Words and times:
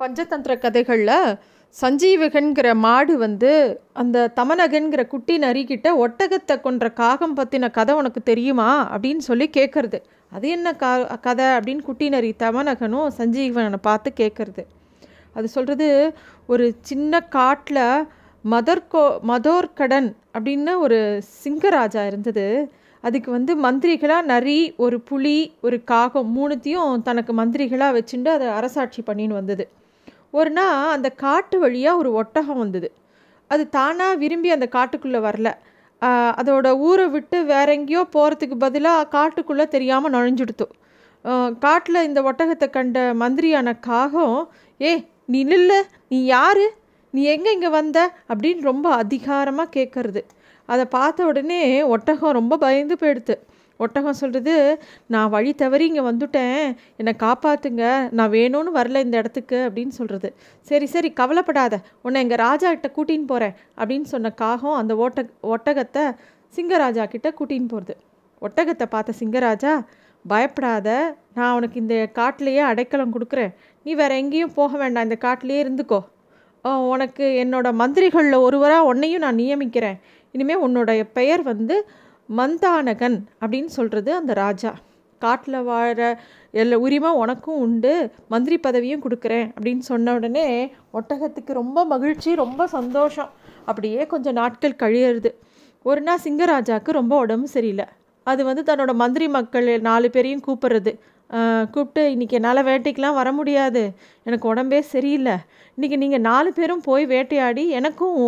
பஞ்சதந்திர 0.00 0.58
கதைகளில் 0.58 1.38
சஞ்சீவகன்கிற 1.76 2.74
மாடு 2.74 3.16
வந்து 3.16 3.52
அந்த 3.92 4.32
தமனகன்கிற 4.36 5.06
குட்டி 5.06 5.38
நரிக்கிட்ட 5.38 5.88
ஒட்டகத்தை 5.96 6.60
கொன்ற 6.60 6.92
காகம் 6.92 7.36
பற்றின 7.36 7.70
கதை 7.70 7.94
உனக்கு 7.94 8.22
தெரியுமா 8.22 8.68
அப்படின்னு 8.94 9.18
சொல்லி 9.18 9.48
கேட்குறது 9.48 9.98
அது 10.32 10.48
என்ன 10.48 10.68
கா 10.72 11.16
கதை 11.16 11.44
அப்படின்னு 11.44 11.82
குட்டி 11.82 12.08
நரி 12.08 12.34
தமனகனும் 12.38 13.08
சஞ்சீவனை 13.18 13.80
பார்த்து 13.80 14.12
கேட்குறது 14.16 14.62
அது 15.32 15.48
சொல்கிறது 15.48 15.88
ஒரு 16.46 16.74
சின்ன 16.80 17.20
காட்டில் 17.28 18.06
மதர்கோ 18.44 19.04
மதோர்கடன் 19.28 20.08
அப்படின்னு 20.34 20.72
ஒரு 20.78 20.98
சிங்கராஜா 21.44 22.06
இருந்தது. 22.06 22.46
அதுக்கு 23.04 23.30
வந்து 23.30 23.52
மந்திரிகளாக 23.56 24.24
நரி 24.24 24.58
ஒரு 24.76 25.00
புலி 25.00 25.38
ஒரு 25.60 25.84
காகம் 25.84 26.30
மூணுத்தையும் 26.36 27.02
தனக்கு 27.02 27.32
மந்திரிகளாக 27.34 27.96
வச்சுட்டு 27.98 28.26
அதை 28.26 28.46
அரசாட்சி 28.48 29.02
பண்ணின்னு 29.06 29.34
வந்தது. 29.34 29.64
ஒரு 30.38 30.50
நாள் 30.58 30.92
அந்த 30.96 31.08
காட்டு 31.24 31.56
வழியாக 31.64 32.00
ஒரு 32.02 32.10
ஒட்டகம் 32.20 32.60
வந்தது. 32.62 32.88
அது 33.50 33.64
தானாக 33.76 34.20
விரும்பி 34.22 34.50
அந்த 34.56 34.66
காட்டுக்குள்ளே 34.76 35.20
வரல. 35.28 35.48
அதோட 36.38 36.68
ஊரை 36.88 37.06
விட்டு 37.14 37.38
வேற 37.52 37.66
எங்கேயோ 37.78 38.02
போகிறதுக்கு 38.14 38.56
பதிலாக 38.64 39.08
காட்டுக்குள்ளே 39.16 39.66
தெரியாமல் 39.74 40.14
நுழைஞ்சுடுத்து. 40.14 40.66
காட்டில் 41.64 42.06
இந்த 42.08 42.20
ஒட்டகத்தை 42.30 42.66
கண்ட 42.76 42.98
மந்திரியான 43.22 43.68
காகம் 43.88 44.38
ஏ 44.80 44.92
நீ 45.32 45.40
நில்லு. 45.52 45.78
நீ 46.12 46.18
யார்? 46.34 46.64
நீ 47.14 47.22
எங்கே 47.34 47.50
இங்கே 47.56 47.70
வந்த? 47.78 47.98
அப்படின்னு 48.30 48.62
ரொம்ப 48.70 48.86
அதிகாரமாக 49.02 49.72
கேட்கறது 49.76 50.22
அதை 50.68 50.84
பார்த்த 50.96 51.26
உடனே 51.30 51.62
ஒட்டகம் 51.94 52.36
ரொம்ப 52.38 52.54
பயந்து 52.64 52.94
போயிடுது 53.00 53.34
ஒட்டகம் 53.86 54.18
சொல்கிறது 54.20 54.54
நான் 55.14 55.32
வழி 55.34 55.52
தவறி 55.62 55.84
இங்கே 55.90 56.04
வந்துட்டேன். 56.08 56.62
என்னை 57.00 57.12
காப்பாற்றுங்க 57.24 57.82
நான் 58.18 58.32
வேணும்னு 58.36 58.72
வரல 58.78 59.02
இந்த 59.06 59.16
இடத்துக்கு 59.22 59.58
அப்படின்னு 59.66 59.94
சொல்கிறது 59.98 60.30
சரி 60.70 60.88
சரி 60.94 61.10
கவலைப்படாத. 61.20 61.74
உன்னை 62.04 62.22
எங்கள் 62.26 62.42
ராஜா 62.46 62.70
கிட்ட 62.76 62.90
கூட்டின்னு 62.98 63.30
போகிறேன் 63.32 63.54
அப்படின்னு 63.80 64.08
சொன்ன 64.14 64.32
காகம் 64.44 64.78
அந்த 64.80 64.94
ஓட்ட 65.04 65.26
ஒட்டகத்தை 65.56 66.06
சிங்கராஜா 66.54 67.04
கிட்ட 67.14 67.28
கூட்டின்னு 67.40 67.70
போகிறது 67.74 67.94
ஒட்டகத்தை 68.42 68.86
பார்த்த 68.94 69.20
சிங்கராஜா 69.20 69.74
பயப்படாத. 70.24 70.88
நான் 71.36 71.54
உனக்கு 71.58 71.76
இந்த 71.82 71.96
காட்டிலேயே 72.18 72.60
அடைக்கலம் 72.68 73.14
கொடுக்குறேன். 73.14 73.52
நீ 73.86 73.90
வேற 74.00 74.12
எங்கேயும் 74.22 74.54
போக 74.58 74.70
வேண்டாம். 74.82 75.06
இந்த 75.08 75.16
காட்டிலேயே 75.24 75.60
இருந்துக்கோ. 75.64 76.00
உனக்கு 76.92 77.24
என்னோட 77.42 77.68
மந்திரிகளில் 77.80 78.44
ஒருவராக 78.46 78.88
உன்னையும் 78.90 79.24
நான் 79.24 79.40
நியமிக்கிறேன். 79.40 79.98
இனிமேல் 80.34 80.62
உன்னோடைய 80.66 81.02
பெயர் 81.18 81.42
வந்து 81.50 81.76
மந்தானகன் 82.28 83.18
அப்படின்னு 83.42 83.72
சொல்கிறது 83.78 84.10
அந்த 84.14 84.32
ராஜா. 84.44 84.72
காட்டில் 85.22 85.58
வாழ 85.62 85.98
எல்லா 86.60 86.76
உரிமை 86.84 87.10
உனக்கும் 87.22 87.60
உண்டு 87.64 87.92
மந்திரி 88.32 88.56
பதவியும் 88.66 89.04
கொடுக்குறேன் 89.04 89.46
அப்படின்னு 89.56 89.84
சொன்ன 89.90 90.14
உடனே 90.14 90.46
ஒட்டகத்துக்கு 90.98 91.52
ரொம்ப 91.60 91.84
மகிழ்ச்சி 91.92 92.30
ரொம்ப 92.42 92.66
சந்தோஷம். 92.66 93.30
அப்படியே 93.64 94.00
கொஞ்சம் 94.12 94.38
நாட்கள் 94.40 94.80
கழியறது. 94.82 95.30
ஒரு 95.82 96.00
நாள் 96.00 96.24
சிங்கராஜாவுக்கு 96.24 96.98
ரொம்ப 97.00 97.14
உடம்பு 97.24 97.48
சரியில்லை. 97.48 97.86
அது 98.26 98.42
வந்து 98.44 98.62
தன்னோட 98.68 98.92
மந்திரி 98.94 99.26
மக்கள் 99.28 99.68
நாலு 99.88 100.08
பேரையும் 100.10 100.44
கூப்பிட்றது. 100.46 100.92
கூப்பிட்டு 101.74 102.02
இன்றைக்கி 102.14 102.36
என்னால் 102.38 102.66
வேட்டைக்கெலாம் 102.68 103.18
வர 103.20 103.28
முடியாது. 103.32 103.82
எனக்கு 104.26 104.46
உடம்பே 104.54 104.80
சரியில்லை. 104.92 105.34
இன்றைக்கி 105.76 105.96
நீங்கள் 106.02 106.24
நாலு 106.30 106.50
பேரும் 106.52 106.82
போய் 106.88 107.04
வேட்டையாடி 107.06 107.64
எனக்கும் 107.78 108.18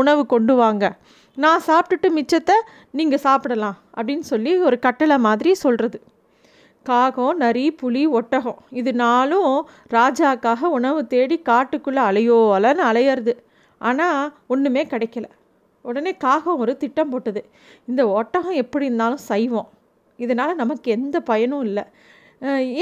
உணவு 0.00 0.22
கொண்டு 0.26 0.54
வாங்க. 0.54 0.84
நான் 1.36 1.66
சாப்பிட்டுட்டு 1.66 2.08
மிச்சத்தை 2.16 2.56
நீங்கள் 2.98 3.22
சாப்பிடலாம் 3.26 3.76
அப்படின்னு 3.96 4.26
சொல்லி 4.32 4.52
ஒரு 4.68 4.78
கட்டளை 4.78 5.18
மாதிரி 5.26 5.50
சொல்கிறது 5.64 5.98
காகம் 6.86 7.36
நரி 7.36 7.64
புலி 7.80 8.02
ஒட்டகம். 8.18 8.58
இது 8.80 8.90
நாளும் 9.02 9.54
ராஜாக்காக 9.96 10.60
உணவு 10.76 11.00
தேடி 11.06 11.36
காட்டுக்குள்ளே 11.48 12.02
அலையோ 12.10 12.38
அலன்னு 12.56 12.82
அலையிறது. 12.90 13.34
ஆனால் 13.80 14.32
ஒன்றுமே 14.46 14.82
கிடைக்கல. 14.92 15.26
உடனே 15.84 16.12
காகம் 16.24 16.60
ஒரு 16.62 16.72
திட்டம் 16.76 17.10
போட்டது. 17.12 17.42
இந்த 17.88 18.02
ஒட்டகம் 18.08 18.58
எப்படி 18.62 18.84
இருந்தாலும் 18.84 19.22
சைவம். 19.30 19.68
இதனால் 20.18 20.60
நமக்கு 20.62 20.90
எந்த 20.90 21.16
பயனும் 21.30 21.64
இல்லை. 21.68 21.84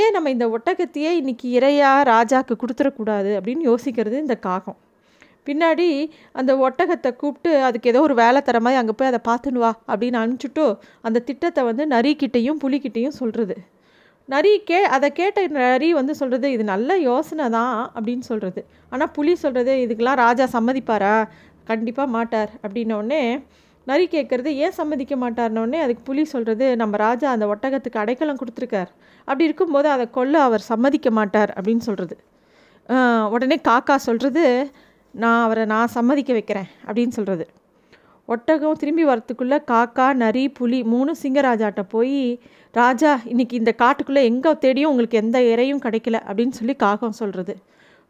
ஏன் 0.02 0.14
நம்ம 0.16 0.30
இந்த 0.30 0.46
ஒட்டகத்தையே 0.56 1.12
இன்றைக்கி 1.20 1.48
இறையா 1.58 1.92
ராஜாவுக்கு 2.14 2.54
கொடுத்துடக்கூடாது 2.62 3.30
அப்படின்னு 3.38 3.64
யோசிக்கிறது 3.70 4.16
இந்த 4.24 4.36
காகம். 4.48 4.78
பின்னாடி 5.46 5.88
அந்த 6.32 6.52
ஒட்டகத்தை 6.56 7.10
கூப்பிட்டு 7.16 7.50
அதுக்கு 7.62 7.90
ஏதோ 7.92 8.00
ஒரு 8.00 8.14
வேலை 8.14 8.40
தர 8.42 8.60
மாதிரி 8.60 8.80
அங்கே 8.80 8.94
போய் 8.98 9.10
அதை 9.12 9.20
பார்த்துன்னு 9.28 9.64
வா 9.64 9.72
அப்படின்னு 9.88 10.20
அனுப்பிச்சுட்டு 10.22 10.64
அந்த 11.00 11.18
திட்டத்தை 11.20 11.64
வந்து 11.64 11.86
நரிக்கிட்டையும் 11.86 12.62
புலிக்கிட்டையும் 12.64 13.18
சொல்கிறது 13.20 13.56
நரி 14.28 14.50
கே 14.64 14.78
அதை 14.94 15.08
கேட்ட 15.10 15.46
நரி 15.58 15.86
வந்து 15.92 16.14
சொல்கிறது 16.14 16.46
இது 16.52 16.64
நல்ல 16.64 16.90
யோசனை 17.00 17.44
தான் 17.50 17.76
அப்படின்னு 17.94 18.24
சொல்கிறது 18.30 18.60
ஆனால் 18.90 19.10
புலி 19.12 19.34
சொல்கிறது 19.44 19.74
இதுக்கெல்லாம் 19.84 20.20
ராஜா 20.24 20.46
சம்மதிப்பாரா? 20.56 21.14
கண்டிப்பாக 21.64 22.08
மாட்டார் 22.16 22.50
அப்படின்னோடனே 22.62 23.22
நரி 23.86 24.06
கேட்குறது 24.06 24.50
ஏன் 24.64 24.76
சம்மதிக்க 24.78 25.14
மாட்டார்னோடனே 25.16 25.78
அதுக்கு 25.84 26.02
புலி 26.02 26.24
சொல்கிறது 26.32 26.66
நம்ம 26.76 26.96
ராஜா 26.96 27.28
அந்த 27.30 27.46
ஒட்டகத்துக்கு 27.46 28.02
அடைக்கலம் 28.02 28.40
கொடுத்துருக்கார். 28.40 28.90
அப்படி 29.28 29.48
இருக்கும்போது 29.48 29.88
அதை 29.94 30.06
கொல்ல 30.10 30.42
அவர் 30.48 30.64
சம்மதிக்க 30.72 31.10
மாட்டார் 31.10 31.52
அப்படின்னு 31.56 31.84
சொல்கிறது 31.88 32.16
உடனே 33.34 33.56
காக்கா 33.68 33.96
சொல்கிறது 34.08 34.44
நான் 35.14 35.42
அவரை 35.42 35.64
நான் 35.64 35.86
சம்மதிக்க 35.86 36.32
வைக்கிறேன் 36.32 36.68
அப்படின்னு 36.86 37.08
சொல்கிறது 37.08 37.46
ஒட்டகம் 38.24 38.72
திரும்பி 38.72 39.04
வரத்துக்குள்ளே 39.04 39.58
காக்கா 39.70 40.14
நரி 40.14 40.48
புலி 40.48 40.82
மூணு 40.82 41.14
சிங்கராஜாட்ட 41.22 41.82
போய் 41.88 42.40
ராஜா 42.72 43.20
இன்னைக்கு 43.24 43.56
இந்த 43.56 43.74
காட்டுக்குள்ளே 43.78 44.22
எங்கே 44.22 44.58
தேடியும் 44.58 44.90
உங்களுக்கு 44.90 45.18
எந்த 45.18 45.42
இறையும் 45.42 45.80
கிடைக்கல 45.80 46.20
அப்படின்னு 46.28 46.50
சொல்லி 46.50 46.76
காகம் 46.76 47.12
சொல்கிறது 47.12 47.56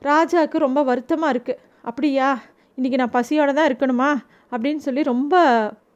ராஜாவுக்கு 0.02 0.58
ரொம்ப 0.58 0.82
வருத்தமாக 0.82 1.32
இருக்குது 1.34 1.58
அப்படியா 1.82 2.38
இன்றைக்கி 2.78 2.94
நான் 2.94 3.10
பசியோடு 3.10 3.54
தான் 3.54 3.68
இருக்கணுமா? 3.68 4.16
அப்படின்னு 4.52 4.76
சொல்லி 4.76 5.02
ரொம்ப 5.02 5.34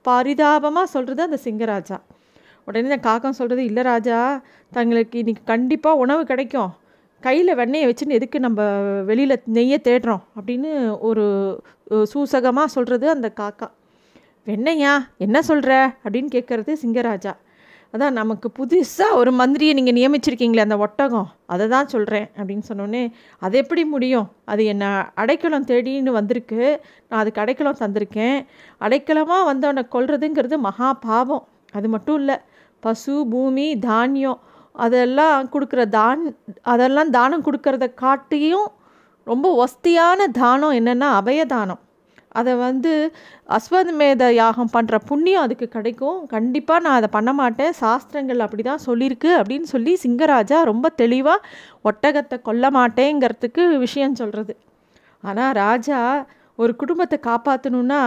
பரிதாபமாக 0.03 0.87
சொல்கிறது 0.87 1.23
அந்த 1.23 1.39
சிங்கராஜா. 1.45 2.01
உடனே 2.65 2.89
இந்த 2.89 2.97
காகம் 2.97 3.33
சொல்கிறது 3.33 3.65
இல்லை 3.65 3.83
ராஜா 3.83 4.43
தங்களுக்கு 4.71 5.19
இன்றைக்கி 5.23 5.45
கண்டிப்பாக 5.45 5.97
உணவு 5.97 6.25
கிடைக்கும். 6.25 6.71
கையில் 7.27 7.59
வெண்ணெயை 7.61 7.87
வச்சுன்னு 7.89 8.19
எதுக்கு 8.19 8.39
நம்ம 8.47 8.63
வெளியில் 9.09 9.37
நெய்யை 9.57 9.79
தேடுறோம் 9.89 10.23
அப்படின்னு 10.39 10.73
ஒரு 11.09 11.25
சூசகமாக 12.13 12.75
சொல்கிறது 12.75 13.07
அந்த 13.15 13.29
காக்கா. 13.41 13.69
வெண்ணையா 14.49 14.93
என்ன 15.25 15.37
சொல்கிற 15.49 15.73
அப்படின்னு 16.05 16.31
கேட்குறது 16.37 16.73
சிங்கராஜா. 16.83 17.33
அதான் 17.95 18.17
நமக்கு 18.19 18.49
புதுசாக 18.59 19.17
ஒரு 19.21 19.31
மந்திரியை 19.41 19.73
நீங்கள் 19.79 19.97
நியமிச்சிருக்கீங்களே 19.99 20.65
அந்த 20.67 20.77
ஒட்டகம். 20.85 21.27
அதை 21.53 21.65
தான் 21.75 21.91
சொல்கிறேன் 21.95 22.29
அப்படின்னு 22.39 22.65
சொன்னோடனே 22.69 23.03
அது 23.47 23.57
எப்படி 23.63 23.83
முடியும்? 23.95 24.29
அது 24.53 24.63
என்ன 24.73 24.85
அடைக்கலம் 25.23 25.69
தேடின்னு 25.71 26.13
வந்திருக்கு. 26.21 26.63
நான் 27.09 27.21
அதுக்கு 27.23 27.43
அடைக்கலம் 27.45 27.83
தந்திருக்கேன். 27.83 28.39
அடைக்கலமாக 28.87 29.49
வந்தவனை 29.51 29.85
கொள்றதுங்கிறது 29.97 30.59
மகா 30.69 30.89
பாவம். 31.09 31.45
அது 31.79 31.89
மட்டும் 31.95 32.19
இல்லை 32.23 32.39
பசு 32.87 33.15
பூமி 33.33 33.67
தானியம் 33.91 34.41
அதெல்லாம் 34.75 35.49
கொடுக்குற 35.55 35.83
தான் 35.99 36.21
அதெல்லாம் 36.73 37.11
தானம் 37.19 37.47
கொடுக்கறத 37.47 37.87
காட்டியும் 38.05 38.69
ரொம்ப 39.27 39.47
ஒஸ்தியான 39.65 40.27
தானம் 40.43 40.77
என்னென்னா 40.79 41.09
அபயதானம். 41.21 41.81
அதை 42.41 42.53
வந்து 42.67 42.93
அஸ்வமேத 43.57 44.25
யாகம் 44.43 44.73
பண்ணுற 44.77 44.97
புண்ணியம் 45.09 45.45
அதுக்கு 45.47 45.67
கிடைக்கும். 45.69 46.19
கண்டிப்பாக 46.35 46.83
நான் 46.85 46.99
அதை 47.01 47.09
பண்ண 47.17 47.31
மாட்டேன். 47.41 47.73
சாஸ்திரங்கள் 47.83 48.45
அப்படி 48.47 48.63
தான் 48.71 48.85
சொல்லியிருக்கு 48.89 49.31
அப்படின்னு 49.41 49.69
சொல்லி 49.75 49.95
சிங்கராஜா 50.05 50.61
ரொம்ப 50.73 50.89
தெளிவாக 51.03 51.45
ஒட்டகத்தை 51.91 52.39
கொல்ல 52.49 52.71
மாட்டேங்கிறதுக்கு 52.79 53.65
விஷயம் 53.79 54.19
சொல்கிறது 54.21 54.55
ஆனால் 55.25 55.53
ராஜா 55.65 55.99
ஒரு 56.59 56.73
குடும்பத்தை 56.81 57.17
காப்பாற்றணுன்னா 57.27 58.01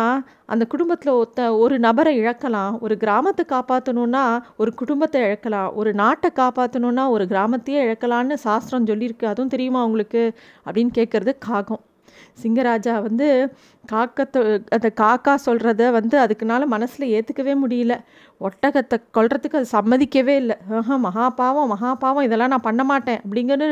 அந்த 0.53 0.63
குடும்பத்தில் 0.73 1.11
ஒத்த 1.21 1.47
ஒரு 1.63 1.75
நபரை 1.85 2.11
இழக்கலாம் 2.21 2.73
ஒரு 2.85 2.95
கிராமத்தை 3.03 3.43
காப்பாற்றணுன்னா 3.53 4.23
ஒரு 4.61 4.71
குடும்பத்தை 4.81 5.21
இழக்கலாம் 5.21 5.69
ஒரு 5.79 5.91
நாட்டை 6.01 6.29
காப்பாற்றணுன்னா 6.41 7.03
ஒரு 7.15 7.25
கிராமத்தையே 7.31 7.79
இழக்கலான்னு 7.85 8.37
சாஸ்திரம் 8.45 8.87
சொல்லியிருக்கு. 8.91 9.25
அதுவும் 9.31 9.53
தெரியுமா 9.55 9.81
உங்களுக்கு? 9.89 10.23
அப்படின்னு 10.65 10.93
கேட்குறது 10.99 11.33
காகம். 11.47 11.83
சிங்கராஜா 12.41 12.93
வந்து 13.07 13.27
காக்கத்தை 13.83 14.41
அந்த 14.75 14.87
காக்கா 15.01 15.33
சொல்கிறத 15.47 15.91
வந்து 15.99 16.15
அதுக்குனால 16.23 16.65
மனசில் 16.75 17.11
ஏற்றுக்கவே 17.15 17.53
முடியல. 17.63 17.93
ஒட்டகத்தை 18.41 18.97
கொள்றதுக்கு 19.17 19.59
அது 19.61 19.69
சம்மதிக்கவே 19.77 20.35
இல்லை. 20.43 20.57
ஆஹா 20.79 20.97
மகாபாவம் 21.07 21.71
மகாபாவம் 21.75 22.27
இதெல்லாம் 22.29 22.53
நான் 22.55 22.67
பண்ண 22.69 22.83
மாட்டேன் 22.91 23.21
அப்படிங்கன்னு 23.25 23.69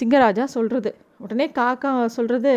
சிங்கராஜா 0.00 0.46
சொல்கிறது 0.56 0.92
உடனே 1.22 1.46
காக்கா 1.58 1.90
சொல்கிறது 2.16 2.52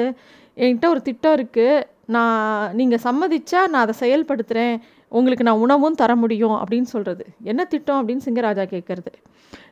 என்கிட்ட 0.58 0.88
ஒரு 0.94 1.02
திட்டம் 1.08 1.36
இருக்குது 1.38 1.84
நான் 2.16 2.76
நீங்கள் 2.80 3.04
சம்மதிச்சா 3.06 3.60
நான் 3.74 3.84
அதை 3.86 3.96
செயல்படுத்துகிறேன் 4.02 4.76
உங்களுக்கு 5.12 5.46
நான் 5.48 5.62
உணவும் 5.66 6.00
தர 6.02 6.12
முடியும் 6.24 6.58
அப்படின்னு 6.62 6.90
சொல்கிறது 6.94 7.24
என்ன 7.52 7.62
திட்டம்? 7.74 8.00
அப்படின்னு 8.00 8.26
சிங்கராஜா 8.28 8.64
கேட்குறது 8.74 9.12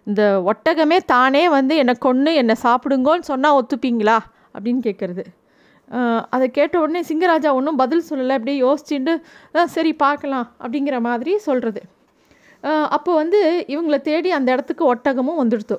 இந்த 0.09 0.21
ஒட்டகமே 0.51 0.97
தானே 1.13 1.43
வந்து 1.57 1.73
என்னை 1.81 1.95
கொன்று 2.07 2.31
என்னை 2.41 2.55
சாப்பிடுங்கோன்னு 2.65 3.29
சொன்னால் 3.31 3.57
ஒத்துப்பீங்களா? 3.59 4.17
அப்படின்னு 4.55 4.81
கேட்குறது 4.87 5.25
அதை 6.33 6.45
கேட்ட 6.57 6.75
உடனே 6.83 7.01
சிங்கராஜா 7.07 7.49
ஒன்றும் 7.57 7.79
பதில் 7.81 8.07
சொல்லலை. 8.09 8.35
அப்படியே 8.37 8.57
யோசிச்சுட்டு 8.65 9.13
சரி 9.75 9.91
பார்க்கலாம் 10.03 10.47
அப்படிங்கிற 10.63 10.97
மாதிரி 11.07 11.33
சொல்கிறது 11.47 11.81
அப்போ 12.95 13.11
வந்து 13.21 13.39
இவங்கள 13.73 13.97
தேடி 14.07 14.29
அந்த 14.37 14.49
இடத்துக்கு 14.55 14.83
ஒட்டகமும் 14.93 15.39
வந்துடுத்து. 15.41 15.77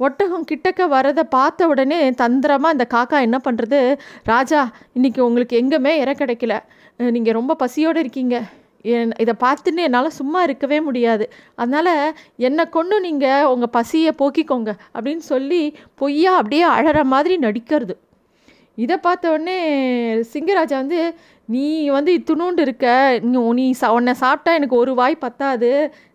ஒட்டகம் 0.00 0.46
கிட்டக்க 0.50 0.86
வரதை 0.94 1.24
பார்த்த 1.36 1.66
உடனே 1.72 1.98
தந்திரமாக 2.22 2.74
இந்த 2.76 2.86
காக்கா 2.94 3.18
என்ன 3.26 3.38
பண்ணுறது 3.44 3.80
ராஜா 4.32 4.60
இன்றைக்கி 4.96 5.20
உங்களுக்கு 5.28 5.54
எங்கேயுமே 5.62 5.92
இற 6.02 6.12
கிடைக்கல. 6.20 6.54
நீங்கள் 7.16 7.36
ரொம்ப 7.38 7.52
பசியோடு 7.62 7.98
இருக்கீங்க. 8.04 8.36
என் 8.94 9.12
இதை 9.22 9.34
பார்த்துன்னு 9.44 9.84
என்னால் 9.86 10.16
சும்மா 10.18 10.40
இருக்கவே 10.46 10.78
முடியாது. 10.86 11.24
அதனால் 11.62 11.92
என்னை 12.46 12.64
கொண்டு 12.76 12.96
நீங்கள் 13.06 13.46
உங்கள் 13.52 13.72
பசியை 13.76 14.12
போக்கிக்கோங்க 14.22 14.72
அப்படின்னு 14.94 15.24
சொல்லி 15.32 15.62
பொய்யா 16.00 16.32
அப்படியே 16.40 16.64
அழற 16.76 17.04
மாதிரி 17.12 17.36
நடிக்கிறது. 17.46 17.94
இதை 18.78 18.96
பார்த்த 19.06 19.32
உடனே 19.34 19.56
சிங்கராஜா 20.32 20.76
வந்து 20.82 21.00
நீ 21.54 21.64
வந்து 21.96 22.10
இத்துணூண்டு 22.18 22.60
இருக்க. 22.66 22.86
நீ 23.30 23.38
நீ 23.60 23.66
சா 23.80 23.88
உன்னை 23.98 24.14
சாப்பிட்டா 24.24 24.52
எனக்கு 24.58 24.76
ஒரு 24.82 24.94
வாய் 25.00 25.16
பத்தாது. 25.24 25.70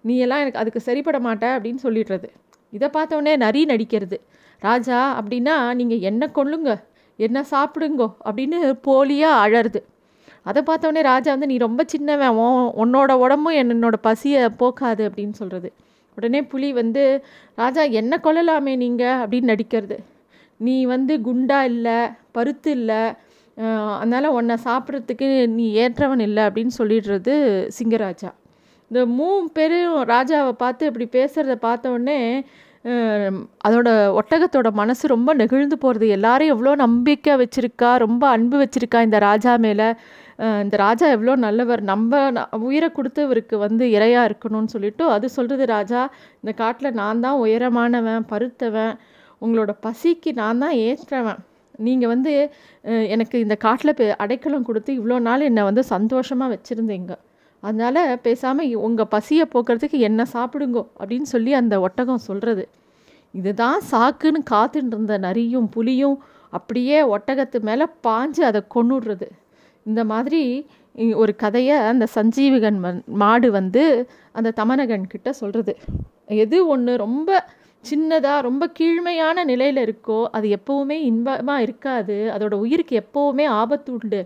நீ 0.10 0.16
எல்லாம் 0.26 0.44
எனக்கு 0.44 0.62
அதுக்கு 0.64 0.88
சரிப்பட 0.90 1.20
மாட்ட 1.28 1.46
அப்படின்னு 1.56 1.82
சொல்லிடுறது. 1.88 2.30
இதை 2.76 2.88
பார்த்தோன்னே 2.98 3.34
நரி 3.46 3.62
நடிக்கிறது. 3.72 4.18
ராஜா 4.62 5.00
அப்படின்னா 5.20 5.56
நீங்கள் 5.80 6.04
என்ன 6.10 6.24
கொள்ளுங்க 6.38 6.72
என்ன 7.20 7.40
சாப்பிடுங்கோ? 7.52 8.08
அப்படின்னு 8.28 8.60
போலியாக 8.88 9.42
அழறது. 9.46 9.80
அதை 10.50 10.62
பார்த்தோன்னே 10.70 11.02
ராஜா 11.12 11.30
வந்து 11.36 11.50
நீ 11.52 11.58
ரொம்ப 11.66 11.82
சின்னவன். 11.94 12.36
ஓ 12.42 12.46
உன்னோட 12.84 13.12
உடம்பும் 13.24 13.58
என்னோட 13.62 13.96
பசியை 14.08 14.44
போக்காது 14.62 15.04
அப்படின்னு 15.10 15.36
சொல்கிறது 15.42 15.70
உடனே 16.18 16.40
புலி 16.52 16.70
வந்து 16.80 17.04
ராஜா 17.62 17.84
என்ன 18.00 18.14
கொல்லலாமே 18.24 18.74
நீங்கள் 18.84 19.20
அப்படின்னு 19.22 19.52
நடிக்கிறது. 19.54 19.98
நீ 20.60 20.76
வந்து 20.94 21.14
குண்டா 21.28 21.60
இல்லை 21.72 21.98
பருத்து 22.38 22.72
இல்லை 22.78 23.02
அதனால் 24.00 24.36
உன்னை 24.38 24.56
சாப்பிட்றதுக்கு 24.66 25.28
நீ 25.56 25.66
ஏற்றவன் 25.84 26.24
இல்லை 26.26 26.44
அப்படின்னு 26.48 26.74
சொல்லிடுறது 26.78 27.34
சிங்கராஜா. 27.78 28.30
இந்த 28.90 29.02
மூணு 29.18 29.46
பேரும் 29.58 29.98
ராஜாவை 30.14 30.54
பார்த்து 30.64 30.90
இப்படி 30.90 31.08
பேசுகிறத 31.18 31.56
பார்த்த 31.68 31.96
உடனே 31.96 32.20
அதோட 33.68 33.90
ஒட்டகத்தோட 34.20 34.70
மனசு 34.80 35.04
ரொம்ப 35.14 35.30
நெகிழ்ந்து 35.42 35.78
போகிறது 35.84 36.06
எல்லாரும் 36.18 36.52
எவ்வளோ 36.54 36.74
நம்பிக்கை 36.84 37.34
வச்சுருக்கா 37.42 37.90
ரொம்ப 38.06 38.24
அன்பு 38.36 38.58
வச்சுருக்கா 38.62 39.00
இந்த 39.08 39.18
ராஜா 39.28 39.54
மேலே. 39.66 39.88
இந்த 40.64 40.76
ராஜா 40.84 41.06
எவ்வளோ 41.16 41.34
நல்லவர். 41.46 41.82
நம்ம 41.92 42.22
உயிரை 42.68 42.90
கொடுத்து 42.98 43.22
இவருக்கு 43.28 43.56
வந்து 43.66 43.86
இறையாக 43.96 44.28
இருக்கணும்னு 44.30 44.74
சொல்லிட்டு 44.76 45.06
அது 45.16 45.30
சொல்கிறது 45.38 45.66
ராஜா 45.76 46.02
இந்த 46.42 46.52
காட்டில் 46.62 46.98
நான் 47.02 47.24
தான் 47.26 47.40
உயரமானவன் 47.46 48.28
பருத்தவன். 48.34 48.94
உங்களோட 49.42 49.72
பசிக்கு 49.86 50.32
நான் 50.42 50.62
தான் 50.64 50.76
ஏற்றவன். 50.90 51.42
நீங்கள் 51.88 52.12
வந்து 52.14 52.32
எனக்கு 53.16 53.38
இந்த 53.46 53.56
காட்டில் 53.66 53.94
அடைக்கலம் 54.24 54.68
கொடுத்து 54.70 54.92
இவ்வளோ 55.00 55.18
நாள் 55.30 55.48
என்னை 55.50 55.64
வந்து 55.70 55.84
சந்தோஷமாக 55.96 56.54
வச்சுருந்தீங்க. 56.56 57.14
அதனால் 57.60 58.20
பேசாமல் 58.22 58.76
உங்கள் 58.76 59.08
பசியை 59.08 59.46
போக்குறதுக்கு 59.54 59.98
என்ன 60.00 60.26
சாப்பிடுங்கோ 60.34 60.84
அப்படின்னு 61.00 61.22
சொல்லி 61.22 61.54
அந்த 61.54 61.80
ஒட்டகம் 61.80 62.18
சொல்கிறது 62.18 62.68
இதுதான் 63.32 63.80
சாக்குன்னு 63.92 64.42
காத்துட்டு 64.52 64.94
இருந்த 64.94 65.18
நரியும் 65.18 65.70
புலியும் 65.70 66.18
அப்படியே 66.50 67.00
ஒட்டகத்து 67.18 67.60
மேலே 67.60 67.86
பாஞ்சு 68.04 68.42
அதை 68.42 68.62
கொண்டுடுறது 68.76 69.28
இந்த 69.86 70.04
மாதிரி 70.04 70.70
ஒரு 71.14 71.36
கதையை 71.36 71.76
அந்த 71.78 72.08
சஞ்சீவிகன் 72.16 72.80
மாடு 73.06 73.52
வந்து 73.52 73.84
அந்த 74.32 74.54
தமனகன் 74.56 75.06
கிட்ட 75.08 75.30
சொல்கிறது 75.34 75.76
எது 76.26 76.68
ஒன்று 76.68 76.98
ரொம்ப 76.98 77.30
சின்னதாக 77.84 78.42
ரொம்ப 78.42 78.72
கீழ்மையான 78.80 79.44
நிலையில் 79.44 79.80
இருக்கோ 79.86 80.26
அது 80.32 80.48
எப்போவுமே 80.58 80.98
இன்பமாக 81.10 81.62
இருக்காது. 81.62 82.32
அதோட 82.36 82.54
உயிருக்கு 82.54 83.04
எப்போவுமே 83.04 83.46
ஆபத்து 83.46 83.94
உண்டு. 83.94 84.22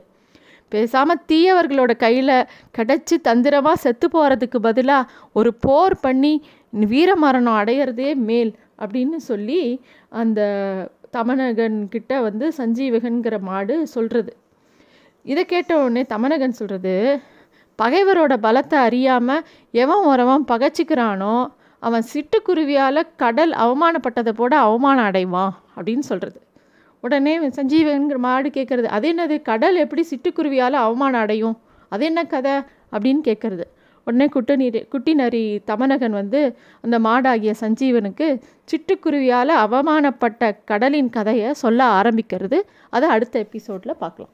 பேசாமல் 0.73 1.23
தீயவர்களோட 1.27 1.91
கையில் 1.97 2.35
கிடச்சி 2.77 3.15
தந்திரமாக 3.21 3.81
செத்து 3.81 4.07
போகிறதுக்கு 4.07 4.59
பதிலாக 4.59 5.09
ஒரு 5.33 5.51
போர் 5.59 5.95
பண்ணி 5.99 6.33
வீரமரணம் 6.83 7.59
அடையிறதே 7.59 8.09
மேல் 8.23 8.51
அப்படின்னு 8.77 9.17
சொல்லி 9.25 9.61
அந்த 10.11 10.39
தமனகன்கிட்ட 11.13 12.13
வந்து 12.21 12.45
சஞ்சீவகன்கிற 12.57 13.35
மாடு 13.39 13.75
சொல்கிறது 13.87 14.31
இதை 15.25 15.43
கேட்ட 15.45 15.73
உடனே 15.77 16.03
தமனகன் 16.05 16.57
சொல்கிறது 16.57 16.95
பகைவரோட 17.79 18.33
பலத்தை 18.37 18.77
அறியாமல் 18.79 19.45
எவன் 19.73 20.03
ஒருவன் 20.03 20.47
பகைச்சிக்கிறானோ 20.47 21.35
அவன் 21.83 22.05
சிட்டுக்குருவியால் 22.13 23.09
கடல் 23.15 23.53
அவமானப்பட்டதை 23.57 24.33
போட 24.33 24.53
அவமானம் 24.59 25.07
அடைவான் 25.07 25.53
அப்படின்னு 25.75 26.05
சொல்கிறது 26.05 26.39
உடனே 27.03 27.33
சஞ்சீவன்கிற 27.49 28.17
மாடு 28.17 28.49
கேட்குறது 28.49 28.89
அது 28.97 29.07
என்னது? 29.13 29.35
கடல் 29.41 29.75
எப்படி 29.75 30.03
சிட்டுக்குருவியால் 30.11 30.81
அவமானம் 30.85 31.21
அடையும்? 31.21 31.55
அது 31.91 32.03
என்ன 32.05 32.21
கதை? 32.25 32.53
அப்படின்னு 32.91 33.21
கேட்குறது 33.29 33.65
உடனே 34.07 34.25
குட்டநீர் 34.35 34.77
குட்டிநரி 34.91 35.43
தமனகன் 35.67 36.15
வந்து 36.19 36.39
அந்த 36.81 36.95
மாடாகிய 36.99 37.53
சஞ்சீவனுக்கு 37.59 38.27
சிட்டுக்குருவியால் 38.71 39.53
அவமானப்பட்ட 39.65 40.51
கடலின் 40.65 41.09
கதையை 41.09 41.53
சொல்ல 41.53 41.83
ஆரம்பிக்கிறது. 42.01 42.59
அதை 42.89 43.09
அடுத்த 43.09 43.35
எபிசோடில் 43.39 43.99
பார்க்கலாம் 43.99 44.33